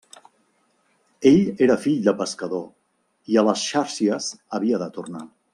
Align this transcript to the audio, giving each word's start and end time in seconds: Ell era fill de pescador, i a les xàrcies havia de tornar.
Ell 1.31 1.43
era 1.65 1.75
fill 1.83 2.01
de 2.09 2.15
pescador, 2.23 2.65
i 3.35 3.41
a 3.43 3.47
les 3.51 3.69
xàrcies 3.69 4.35
havia 4.59 4.85
de 4.87 4.93
tornar. 4.99 5.27